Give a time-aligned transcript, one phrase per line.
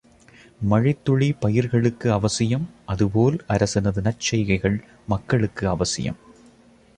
[0.61, 4.77] மழைத்துளி பயிர்களுக்கு அவசியம் அதுபோல் அரசனது நற்செய்கைகள்
[5.07, 6.19] மக்களுக்கு அவசியம்.